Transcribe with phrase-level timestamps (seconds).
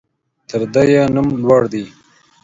[0.49, 1.85] تر ده يې نوم لوړ دى.